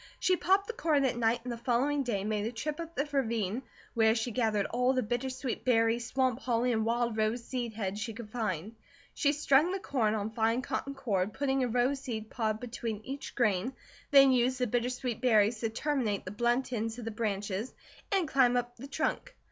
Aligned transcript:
She 0.19 0.35
popped 0.35 0.65
the 0.65 0.73
corn 0.73 1.05
at 1.05 1.15
night 1.15 1.41
and 1.43 1.53
the 1.53 1.57
following 1.59 2.01
day 2.01 2.23
made 2.23 2.47
a 2.47 2.51
trip 2.51 2.79
up 2.79 2.95
the 2.95 3.07
ravine, 3.11 3.61
where 3.93 4.15
she 4.15 4.31
gathered 4.31 4.65
all 4.65 4.93
the 4.93 5.03
bittersweet 5.03 5.63
berries, 5.63 6.07
swamp 6.07 6.39
holly, 6.39 6.71
and 6.73 6.83
wild 6.87 7.17
rose 7.17 7.43
seed 7.43 7.73
heads 7.73 7.99
she 8.01 8.11
could 8.11 8.31
find. 8.31 8.73
She 9.13 9.31
strung 9.31 9.71
the 9.71 9.77
corn 9.79 10.15
on 10.15 10.31
fine 10.31 10.63
cotton 10.63 10.95
cord 10.95 11.33
putting 11.33 11.63
a 11.63 11.67
rose 11.67 11.99
seed 11.99 12.31
pod 12.31 12.59
between 12.59 13.01
each 13.05 13.35
grain, 13.35 13.73
then 14.09 14.31
used 14.31 14.57
the 14.57 14.65
bittersweet 14.65 15.21
berries 15.21 15.59
to 15.59 15.69
terminate 15.69 16.25
the 16.25 16.31
blunt 16.31 16.73
ends 16.73 16.97
of 16.97 17.05
the 17.05 17.11
branches, 17.11 17.71
and 18.11 18.27
climb 18.27 18.57
up 18.57 18.77
the 18.77 18.87
trunk. 18.87 19.35